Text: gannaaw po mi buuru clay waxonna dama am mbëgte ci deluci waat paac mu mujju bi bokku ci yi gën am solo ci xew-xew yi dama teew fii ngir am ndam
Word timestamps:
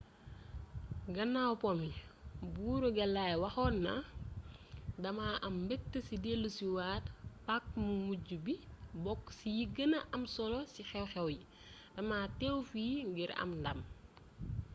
gannaaw 1.15 1.53
po 1.61 1.69
mi 1.79 1.89
buuru 2.53 2.87
clay 2.97 3.33
waxonna 3.43 3.93
dama 5.03 5.25
am 5.45 5.55
mbëgte 5.63 5.97
ci 6.07 6.15
deluci 6.25 6.63
waat 6.77 7.05
paac 7.45 7.63
mu 7.83 7.93
mujju 8.05 8.35
bi 8.45 8.55
bokku 9.03 9.31
ci 9.39 9.47
yi 9.57 9.65
gën 9.75 9.93
am 10.15 10.23
solo 10.35 10.59
ci 10.73 10.81
xew-xew 10.89 11.27
yi 11.35 11.47
dama 11.95 12.17
teew 12.39 12.57
fii 12.71 12.95
ngir 13.11 13.31
am 13.43 13.51
ndam 13.59 13.79